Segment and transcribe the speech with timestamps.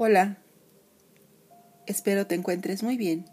[0.00, 0.38] Hola,
[1.86, 3.24] espero te encuentres muy bien.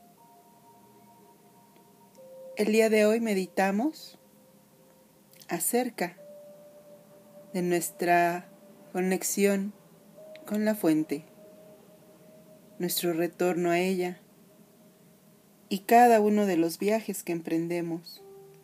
[2.58, 4.18] El día de hoy meditamos
[5.48, 6.18] acerca
[7.54, 8.50] de nuestra
[8.94, 9.74] conexión
[10.48, 11.24] con la fuente,
[12.80, 14.20] nuestro retorno a ella
[15.70, 18.24] y cada uno de los viajes que emprendemos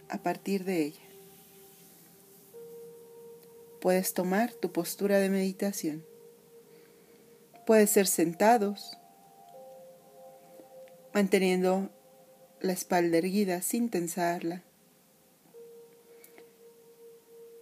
[0.09, 1.05] a partir de ella.
[3.79, 6.11] Puedes tomar tu postura de meditación.
[7.71, 8.98] Puede ser sentados,
[11.14, 11.89] manteniendo
[12.60, 14.61] la espalda erguida sin tensarla,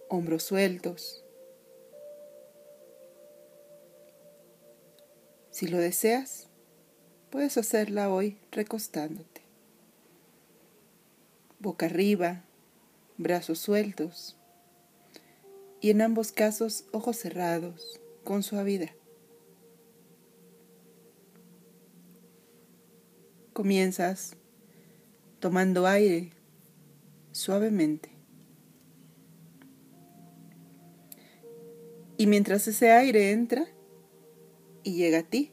[0.08, 1.24] hombros sueltos.
[5.52, 6.48] Si lo deseas,
[7.30, 9.42] puedes hacerla hoy recostándote.
[11.60, 12.42] Boca arriba,
[13.16, 14.36] brazos sueltos
[15.80, 18.90] y en ambos casos ojos cerrados con suavidad.
[23.60, 24.38] Comienzas
[25.38, 26.32] tomando aire
[27.30, 28.08] suavemente.
[32.16, 33.66] Y mientras ese aire entra
[34.82, 35.52] y llega a ti,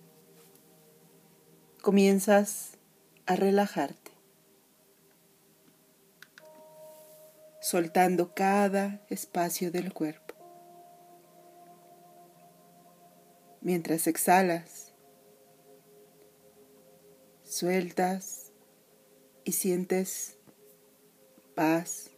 [1.81, 2.77] comienzas
[3.25, 4.11] a relajarte,
[7.59, 10.33] soltando cada espacio del cuerpo.
[13.59, 14.86] Mientras exhalas,
[17.47, 18.51] sueltas
[19.43, 20.37] y sientes
[21.55, 22.11] paz,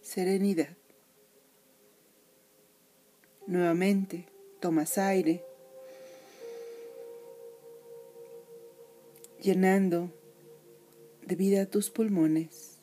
[0.00, 0.76] serenidad.
[3.46, 4.26] Nuevamente
[4.60, 5.44] tomas aire
[9.40, 10.10] llenando
[11.24, 12.78] de vida tus pulmones.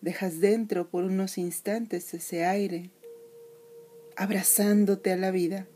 [0.00, 2.90] Dejas dentro por unos instantes ese aire,
[4.16, 5.66] abrazándote a la vida.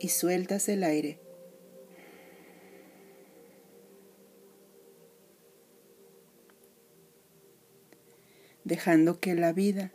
[0.00, 1.20] Y sueltas el aire.
[8.64, 9.92] Dejando que la vida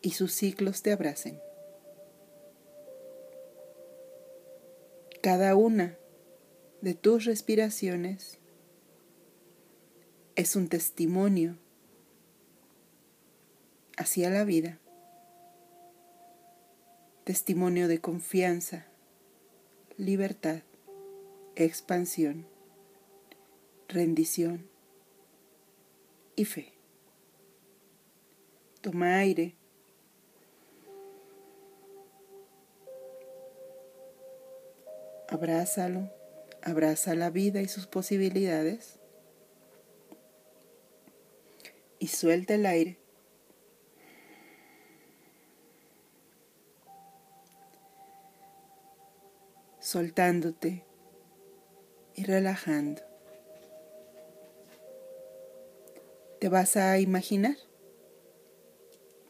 [0.00, 1.40] y sus ciclos te abracen.
[5.20, 5.98] Cada una
[6.82, 8.38] de tus respiraciones
[10.36, 11.56] es un testimonio
[13.96, 14.78] hacia la vida,
[17.24, 18.86] testimonio de confianza,
[19.96, 20.62] libertad,
[21.56, 22.46] expansión,
[23.88, 24.68] rendición
[26.36, 26.72] y fe.
[28.80, 29.56] Toma aire
[35.34, 36.12] Abrázalo,
[36.62, 39.00] abraza la vida y sus posibilidades
[41.98, 43.03] y suelta el aire.
[49.94, 50.84] Soltándote
[52.16, 53.00] y relajando.
[56.40, 57.56] Te vas a imaginar,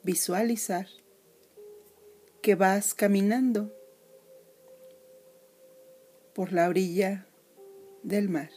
[0.02, 0.86] visualizar
[2.40, 3.76] que vas caminando
[6.34, 7.26] por la orilla
[8.02, 8.48] del mar.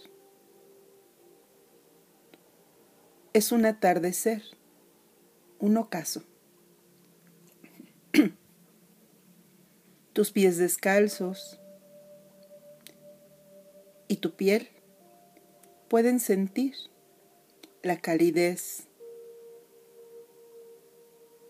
[3.33, 4.43] Es un atardecer,
[5.59, 6.23] un ocaso.
[10.13, 11.59] Tus pies descalzos
[14.07, 14.69] y tu piel
[15.87, 16.75] pueden sentir
[17.83, 18.87] la calidez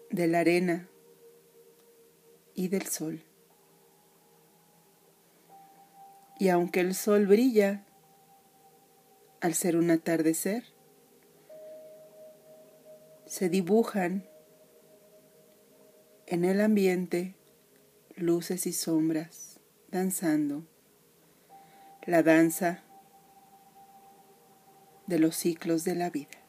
[0.09, 0.87] de la arena
[2.53, 3.21] y del sol.
[6.39, 7.85] Y aunque el sol brilla
[9.41, 10.63] al ser un atardecer,
[13.25, 14.27] se dibujan
[16.25, 17.35] en el ambiente
[18.15, 19.59] luces y sombras
[19.89, 20.65] danzando
[22.07, 22.83] la danza
[25.05, 26.39] de los ciclos de la vida.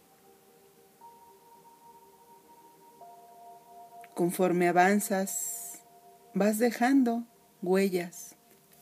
[4.15, 5.84] Conforme avanzas,
[6.33, 7.24] vas dejando
[7.60, 8.34] huellas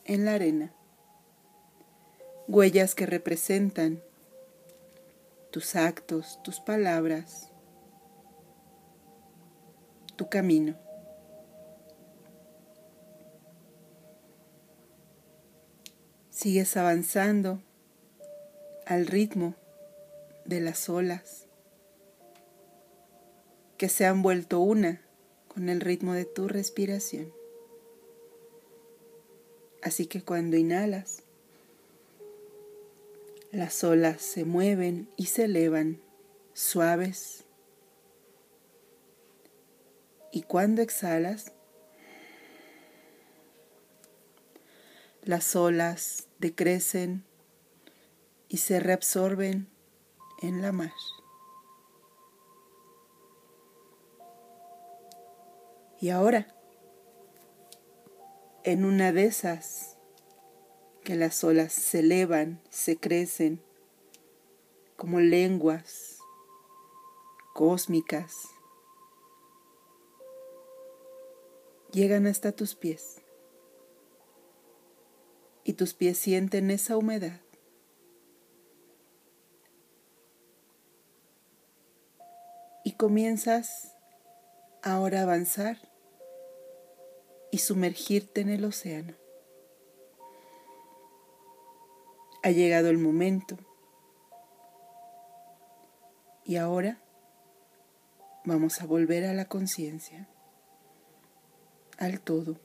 [0.05, 0.73] en la arena
[2.47, 4.01] huellas que representan
[5.51, 7.51] tus actos, tus palabras,
[10.15, 10.86] tu camino.
[16.37, 17.59] Sigues avanzando
[18.85, 19.55] al ritmo
[20.45, 21.47] de las olas
[23.79, 25.01] que se han vuelto una
[25.47, 27.33] con el ritmo de tu respiración.
[29.81, 31.23] Así que cuando inhalas,
[33.51, 35.99] las olas se mueven y se elevan
[36.53, 37.45] suaves
[40.31, 41.51] Y cuando exhalas,
[45.23, 47.23] las olas decrecen
[48.47, 49.67] y se reabsorben
[50.41, 50.93] en la mar.
[55.99, 56.47] Y ahora,
[58.63, 59.97] en una de esas
[61.03, 63.63] que las olas se elevan, se crecen
[64.95, 66.19] como lenguas
[67.53, 68.49] cósmicas,
[71.91, 73.23] llegan hasta tus pies
[75.67, 77.41] y tus pies sienten esa humedad.
[82.85, 83.93] Y comienzas
[84.81, 85.77] ahora a avanzar
[87.51, 89.13] y sumergirte en el océano.
[92.43, 93.57] Ha llegado el momento.
[96.45, 97.01] Y ahora
[98.45, 100.29] vamos a volver a la conciencia,
[101.97, 102.55] al todo,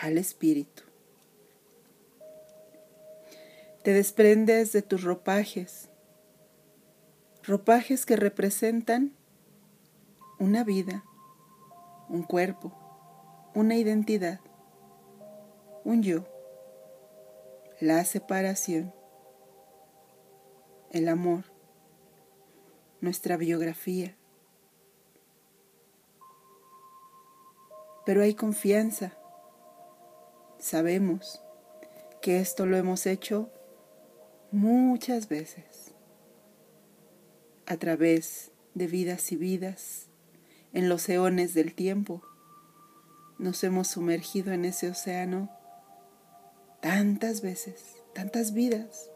[0.00, 0.87] al espíritu.
[3.88, 5.88] Te desprendes de tus ropajes,
[7.42, 9.16] ropajes que representan
[10.38, 11.06] una vida,
[12.10, 12.74] un cuerpo,
[13.54, 14.40] una identidad,
[15.84, 16.26] un yo,
[17.80, 18.92] la separación,
[20.90, 21.44] el amor,
[23.00, 24.18] nuestra biografía.
[28.04, 29.16] Pero hay confianza.
[30.58, 31.42] Sabemos
[32.20, 33.50] que esto lo hemos hecho
[34.50, 35.92] muchas veces
[37.66, 40.06] a través de vidas y vidas
[40.72, 42.22] en los eones del tiempo.
[43.38, 45.50] Nos hemos sumergido en ese océano
[46.80, 49.10] tantas veces, tantas vidas,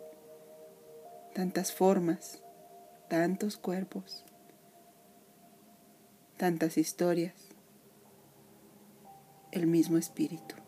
[1.35, 2.43] tantas formas,
[3.09, 4.25] tantos cuerpos,
[6.37, 7.35] tantas historias,
[9.51, 10.62] el mismo espíritu.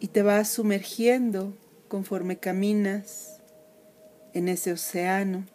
[0.00, 1.56] Y te vas sumergiendo
[1.88, 3.40] conforme caminas
[4.32, 5.46] en ese océano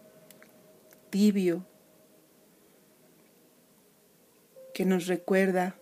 [1.09, 1.65] tibio
[4.73, 5.75] que nos recuerda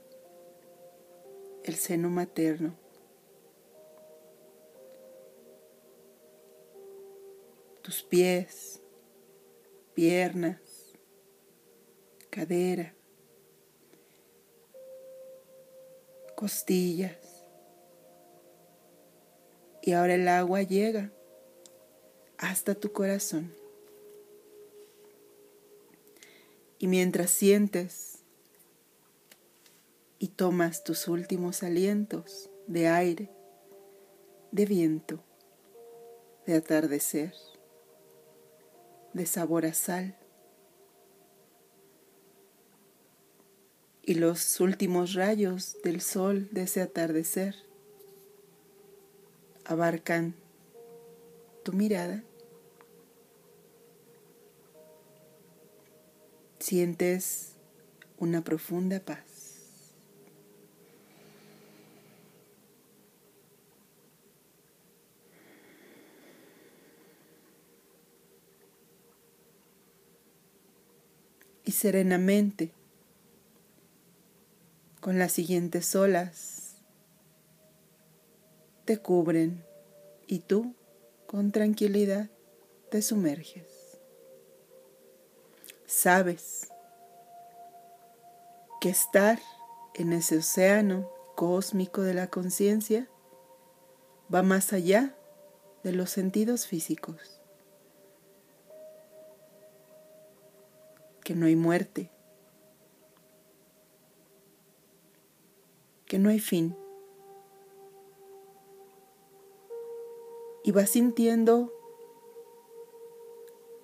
[1.64, 2.76] el seno materno.
[7.82, 8.82] Tus pies,
[9.94, 10.60] piernas,
[12.30, 12.94] cadera,
[16.36, 17.21] costillas,
[19.82, 21.12] y ahora el agua llega
[22.38, 23.54] hasta tu corazón.
[26.80, 28.24] Y mientras sientes
[30.18, 33.30] y tomas tus últimos alientos de aire,
[34.52, 35.24] de viento,
[36.46, 37.34] de atardecer,
[39.14, 40.18] de sabor a sal,
[44.04, 47.56] y los últimos rayos del sol de ese atardecer,
[49.66, 50.36] abarcan
[51.64, 52.24] tu mirada.
[56.60, 57.56] Sientes
[58.18, 59.42] una profunda paz.
[71.64, 72.72] Y serenamente,
[75.00, 76.61] con las siguientes olas,
[78.92, 79.64] te cubren
[80.28, 80.76] y tú
[81.26, 82.30] con tranquilidad
[82.90, 83.98] te sumerges.
[85.86, 86.68] Sabes
[88.82, 89.40] que estar
[89.94, 93.08] en ese océano cósmico de la conciencia
[94.28, 95.16] va más allá
[95.86, 97.40] de los sentidos físicos.
[101.24, 102.12] Que no hay muerte.
[106.06, 106.76] Que no hay fin.
[110.64, 111.74] Y vas sintiendo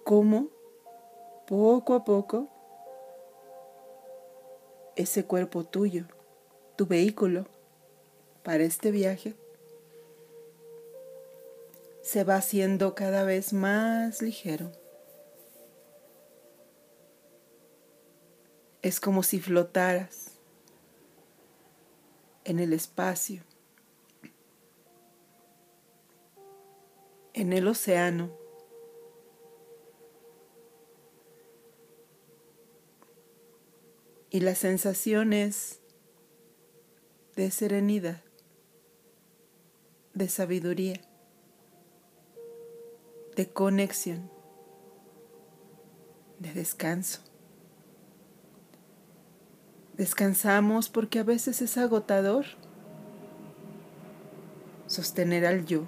[0.03, 0.49] cómo
[1.47, 2.49] poco a poco
[4.95, 6.05] ese cuerpo tuyo,
[6.75, 7.45] tu vehículo
[8.43, 9.35] para este viaje,
[12.01, 14.71] se va haciendo cada vez más ligero.
[18.81, 20.31] Es como si flotaras
[22.45, 23.43] en el espacio.
[27.37, 28.31] En el océano.
[34.31, 35.79] Y las sensaciones
[37.35, 38.23] de serenidad,
[40.15, 40.99] de sabiduría,
[43.35, 44.31] de conexión,
[46.39, 47.21] de descanso.
[49.93, 52.45] Descansamos porque a veces es agotador
[54.87, 55.85] sostener al yo.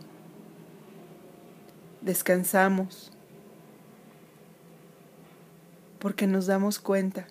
[2.01, 3.12] Descansamos
[6.00, 7.27] porque nos damos cuenta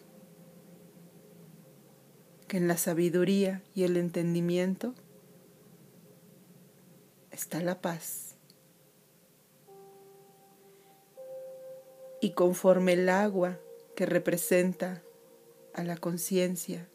[2.48, 4.94] que en la sabiduría y el entendimiento
[7.30, 8.37] está la paz.
[12.20, 13.58] Y conforme el agua
[13.94, 15.02] que representa
[15.72, 16.88] a la conciencia,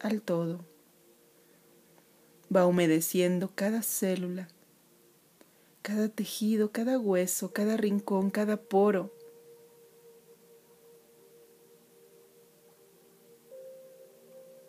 [0.00, 0.64] al todo,
[2.54, 4.48] va humedeciendo cada célula,
[5.82, 9.12] cada tejido, cada hueso, cada rincón, cada poro.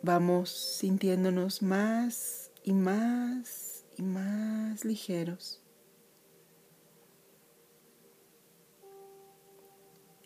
[0.01, 5.61] Vamos sintiéndonos más y más y más ligeros.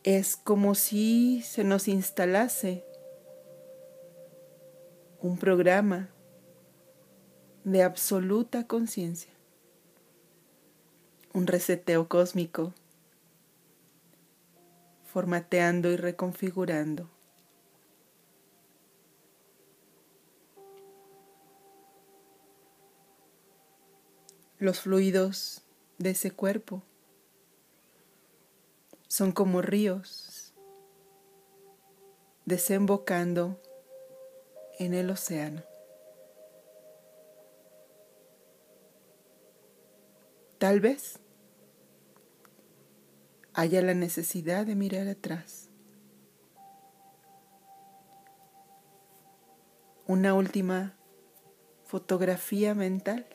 [0.03, 2.85] Es como si se nos instalase
[5.19, 6.09] un programa
[7.65, 9.36] de absoluta conciencia,
[11.37, 12.73] un reseteo cósmico,
[15.05, 17.11] formateando y reconfigurando.
[24.57, 25.61] Los fluidos
[25.99, 26.81] de ese cuerpo
[29.07, 30.55] son como ríos
[32.45, 33.61] desembocando
[34.79, 35.61] en el océano.
[40.57, 41.19] Tal vez
[43.57, 45.71] haya la necesidad de mirar atrás.
[50.05, 50.95] Una última
[51.83, 53.25] fotografía mental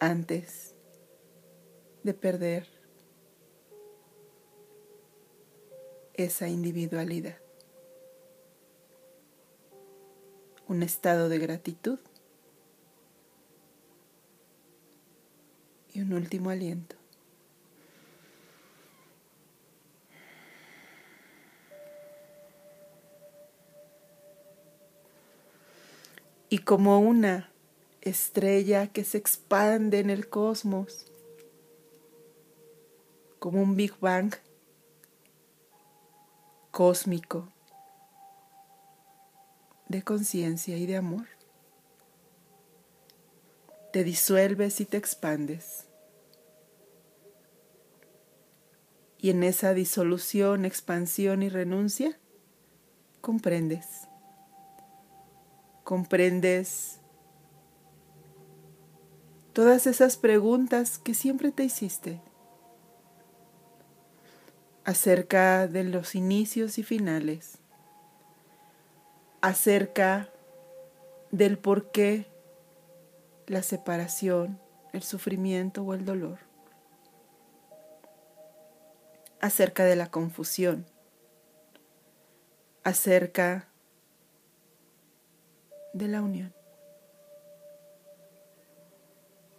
[0.00, 0.74] antes
[2.04, 2.66] de perder
[6.14, 7.36] esa individualidad.
[10.68, 11.98] Un estado de gratitud
[15.94, 16.96] y un último aliento.
[26.48, 27.50] Y como una
[28.02, 31.06] estrella que se expande en el cosmos,
[33.38, 34.34] como un Big Bang
[36.70, 37.48] cósmico
[39.88, 41.26] de conciencia y de amor.
[43.92, 45.86] Te disuelves y te expandes.
[49.18, 52.18] Y en esa disolución, expansión y renuncia,
[53.20, 54.08] comprendes.
[55.84, 57.00] Comprendes
[59.52, 62.20] todas esas preguntas que siempre te hiciste
[64.84, 67.58] acerca de los inicios y finales,
[69.42, 70.30] acerca
[71.30, 72.31] del por qué
[73.46, 74.60] la separación,
[74.92, 76.38] el sufrimiento o el dolor,
[79.40, 80.86] acerca de la confusión,
[82.84, 83.68] acerca
[85.92, 86.54] de la unión.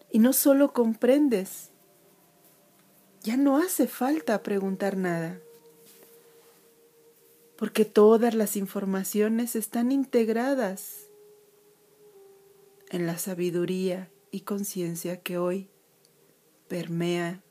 [0.10, 1.72] Y no solo comprendes,
[3.22, 5.40] ya no hace falta preguntar nada,
[7.58, 11.03] porque todas las informaciones están integradas
[12.94, 15.68] en la sabiduría y conciencia que hoy
[16.68, 17.44] permea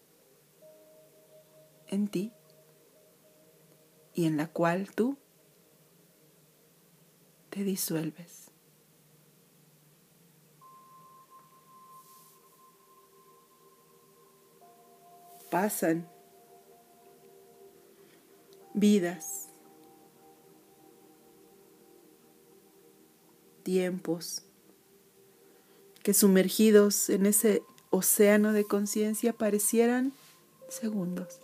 [1.89, 2.33] en ti
[4.15, 5.19] y en la cual tú
[7.51, 8.53] te disuelves.
[15.51, 16.09] pasan
[18.73, 19.51] vidas,
[23.63, 24.47] tiempos,
[26.03, 30.13] que sumergidos en ese océano de conciencia parecieran
[30.69, 31.39] segundos.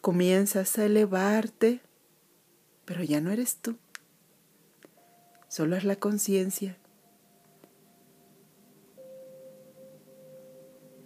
[0.00, 1.80] Comienzas a elevarte,
[2.84, 3.76] pero ya no eres tú,
[5.48, 6.78] solo es la conciencia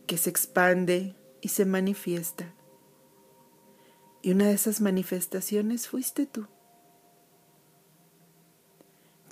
[0.07, 2.55] que se expande y se manifiesta.
[4.21, 6.47] Y una de esas manifestaciones fuiste tú.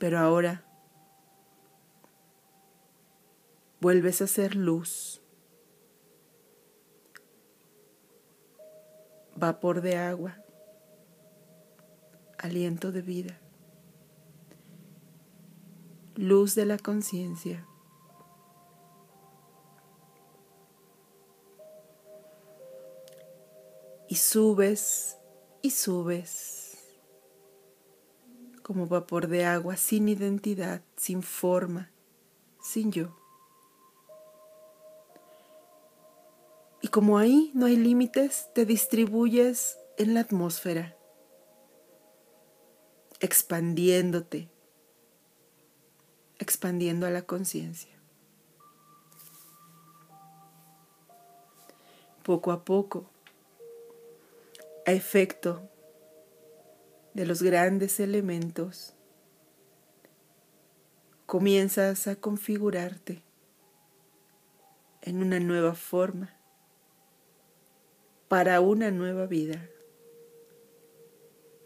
[0.01, 0.65] Pero ahora
[3.83, 5.21] vuelves a ser luz,
[9.37, 10.43] vapor de agua,
[12.39, 13.39] aliento de vida,
[16.17, 17.67] luz de la conciencia.
[24.09, 25.19] Y subes
[25.61, 26.60] y subes
[28.71, 31.91] como vapor de agua sin identidad, sin forma,
[32.63, 33.17] sin yo.
[36.81, 40.97] Y como ahí no hay límites, te distribuyes en la atmósfera,
[43.19, 44.49] expandiéndote,
[46.39, 48.01] expandiendo a la conciencia.
[52.23, 53.11] Poco a poco,
[54.87, 55.61] a efecto
[57.15, 58.95] de los grandes elementos,
[61.27, 63.23] comienzas a configurarte
[65.03, 66.37] en una nueva forma
[68.29, 69.69] para una nueva vida,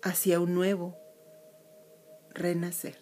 [0.02, 0.96] hacia un nuevo
[2.30, 2.98] renacer.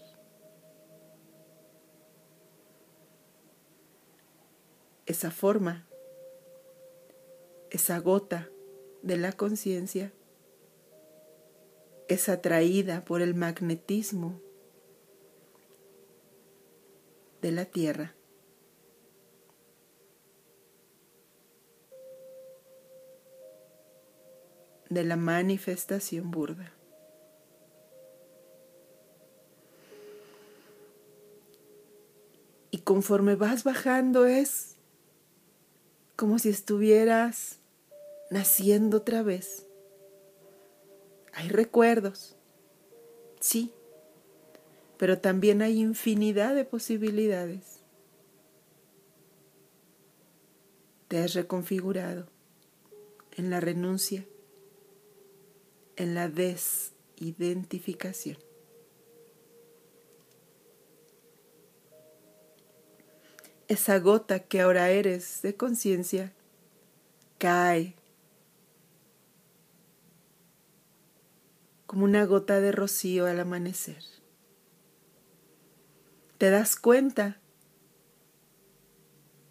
[5.06, 5.86] Esa forma,
[7.70, 8.48] esa gota
[9.02, 10.12] de la conciencia
[12.08, 14.40] es atraída por el magnetismo
[17.40, 18.14] de la tierra.
[24.92, 26.72] de la manifestación burda.
[32.70, 34.76] Y conforme vas bajando es
[36.16, 37.58] como si estuvieras
[38.30, 39.66] naciendo otra vez.
[41.32, 42.36] Hay recuerdos,
[43.40, 43.72] sí,
[44.98, 47.80] pero también hay infinidad de posibilidades.
[51.08, 52.28] Te has reconfigurado
[53.36, 54.24] en la renuncia
[55.96, 58.36] en la desidentificación.
[63.68, 66.34] Esa gota que ahora eres de conciencia
[67.38, 67.94] cae
[71.92, 74.02] como una gota de rocío al amanecer.
[76.38, 77.38] Te das cuenta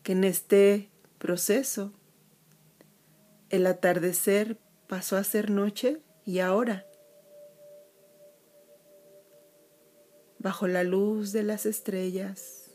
[0.01, 1.93] que en este proceso
[3.49, 6.87] el atardecer pasó a ser noche y ahora,
[10.39, 12.71] bajo la luz de las estrellas,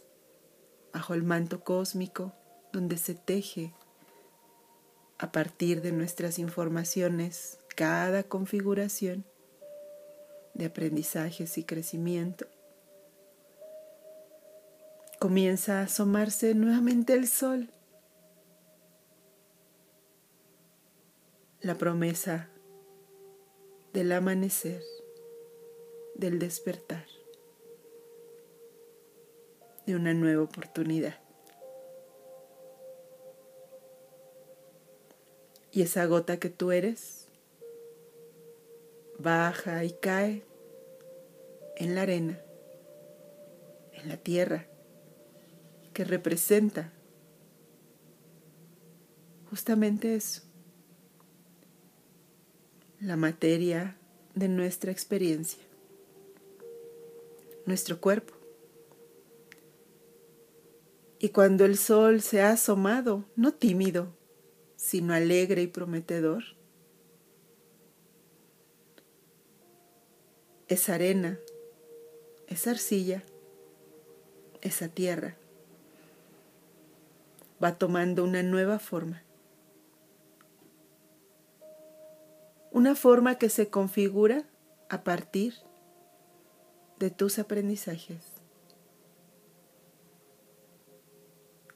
[0.92, 2.32] bajo el manto cósmico
[2.72, 3.74] donde se teje
[5.18, 9.26] a partir de nuestras informaciones cada configuración
[10.56, 12.46] de aprendizajes y crecimiento,
[15.18, 17.68] comienza a asomarse nuevamente el sol.
[21.60, 22.48] La promesa
[23.92, 24.82] del amanecer,
[26.14, 27.06] del despertar,
[29.86, 31.20] de una nueva oportunidad.
[35.70, 37.26] Y esa gota que tú eres
[39.18, 40.45] baja y cae
[41.76, 42.40] en la arena,
[43.92, 44.66] en la tierra,
[45.92, 46.92] que representa
[49.48, 50.42] justamente eso
[53.00, 53.96] la materia
[54.34, 55.62] de nuestra experiencia,
[57.66, 58.34] nuestro cuerpo.
[61.18, 64.14] Y cuando el sol se ha asomado, no tímido,
[64.76, 66.44] sino alegre y prometedor,
[70.68, 71.38] esa arena,
[72.46, 73.22] esa arcilla,
[74.60, 75.36] esa tierra,
[77.62, 79.22] va tomando una nueva forma.
[82.76, 84.44] una forma que se configura
[84.90, 85.54] a partir
[86.98, 88.22] de tus aprendizajes,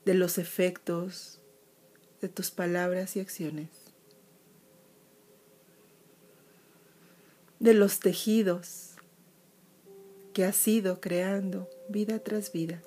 [0.04, 1.40] de los efectos
[2.20, 3.70] de tus palabras y acciones,
[7.60, 8.89] de los tejidos
[10.32, 12.82] que has ido creando vida tras vida,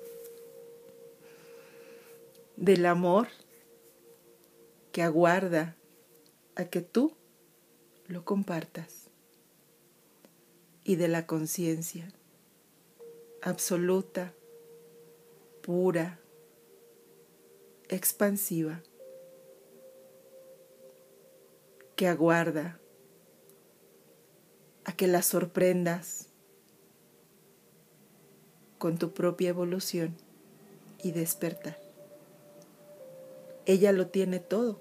[2.56, 3.28] del amor
[4.92, 5.76] que aguarda
[6.54, 7.16] a que tú
[8.06, 9.10] lo compartas.
[10.86, 12.12] Y de la conciencia
[13.40, 14.34] absoluta,
[15.62, 16.20] pura,
[17.88, 18.82] expansiva,
[21.96, 22.78] que aguarda
[24.84, 26.28] a que la sorprendas
[28.84, 30.14] con tu propia evolución
[31.02, 31.78] y despertar.
[33.64, 34.78] Ella lo tiene todo,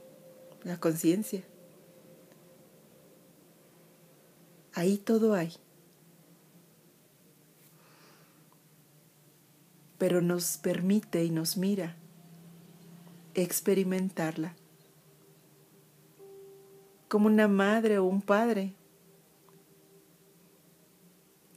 [0.65, 1.41] la conciencia.
[4.73, 5.53] Ahí todo hay.
[9.97, 11.95] Pero nos permite y nos mira
[13.35, 14.53] experimentarla
[17.07, 18.73] como una madre o un padre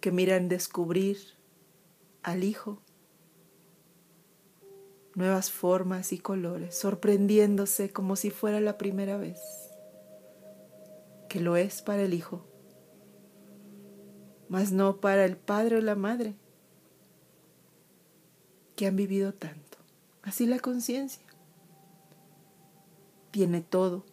[0.01, 1.36] que miran descubrir
[2.27, 2.83] al hijo
[5.15, 9.41] nuevas formas y colores, sorprendiéndose como si fuera la primera vez,
[11.29, 12.45] que lo es para el hijo,
[14.49, 16.35] mas no para el padre o la madre,
[18.75, 19.79] que han vivido tanto.
[20.23, 21.23] Así la conciencia
[23.31, 24.05] tiene todo.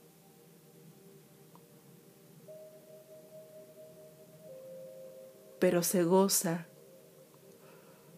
[5.59, 6.67] Pero se goza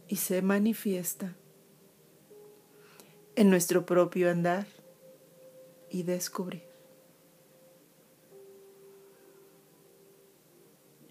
[0.08, 1.36] y se manifiesta
[3.36, 4.68] en nuestro propio andar
[5.90, 6.64] y descubrir.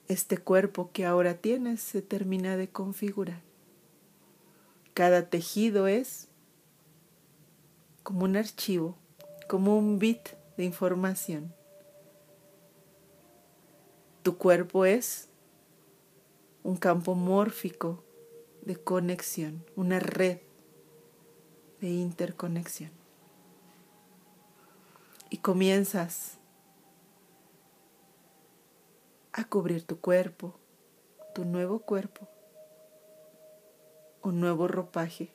[0.08, 3.42] Este cuerpo que ahora tienes se termina de configurar.
[4.92, 6.28] Cada tejido es
[8.02, 8.96] como un archivo,
[9.48, 10.20] como un bit
[10.56, 11.52] de información.
[14.22, 15.28] Tu cuerpo es
[16.62, 18.04] un campo mórfico
[18.64, 20.38] de conexión, una red
[21.80, 22.90] de interconexión.
[25.30, 26.38] Y comienzas
[29.32, 30.58] a cubrir tu cuerpo,
[31.34, 32.28] tu nuevo cuerpo,
[34.22, 35.34] un nuevo ropaje.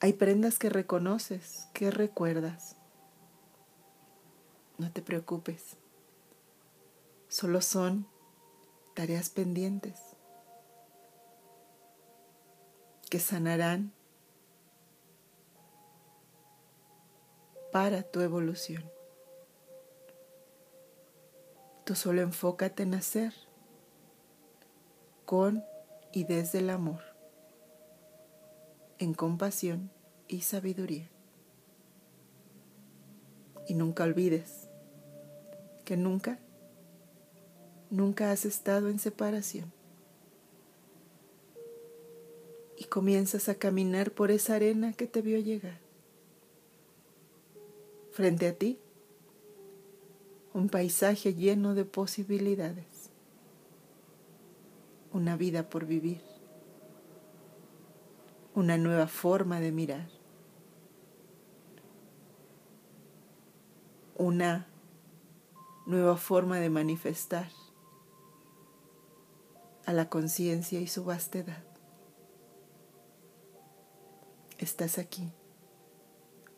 [0.00, 2.76] Hay prendas que reconoces, que recuerdas.
[4.78, 5.76] No te preocupes.
[7.28, 8.08] Solo son
[9.00, 9.98] tareas pendientes
[13.08, 13.94] que sanarán
[17.72, 18.84] para tu evolución.
[21.86, 23.32] Tú solo enfócate en hacer
[25.24, 25.64] con
[26.12, 27.00] y desde el amor,
[28.98, 29.90] en compasión
[30.28, 31.08] y sabiduría.
[33.66, 34.68] Y nunca olvides
[35.86, 36.38] que nunca,
[37.90, 39.72] nunca has estado en separación.
[42.78, 45.78] Y comienzas a caminar por esa arena que te vio llegar.
[48.12, 48.78] Frente a ti,
[50.54, 53.10] un paisaje lleno de posibilidades,
[55.12, 56.22] una vida por vivir,
[58.54, 60.08] una nueva forma de mirar,
[64.16, 64.66] una
[65.86, 67.50] nueva forma de manifestar
[69.90, 71.64] a la conciencia y su vastedad
[74.58, 75.32] estás aquí.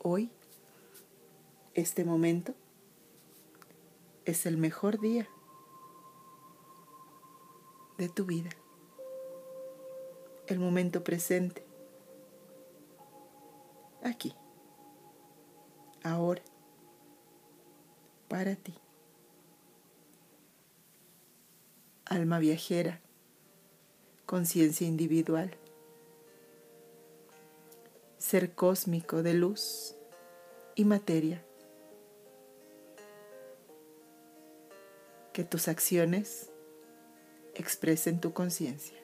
[0.03, 0.29] Hoy,
[1.73, 2.53] este momento,
[4.25, 5.27] es el mejor día
[7.97, 8.51] de tu vida.
[10.45, 11.65] El momento presente.
[14.03, 14.35] Aquí.
[16.03, 16.43] Ahora.
[18.27, 18.75] Para ti.
[22.05, 23.02] Alma viajera.
[24.33, 25.51] Conciencia individual
[28.17, 29.95] ser cósmico de luz
[30.73, 31.45] y materia.
[35.33, 36.49] Que tus acciones
[37.53, 39.02] expresen tu conciencia.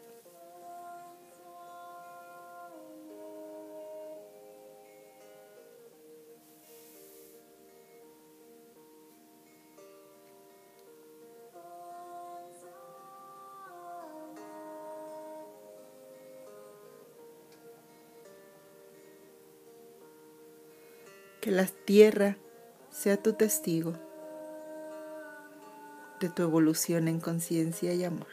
[21.42, 22.38] Que la tierra
[22.92, 23.94] sea tu testigo
[26.20, 28.28] de tu evolución en conciencia y amor.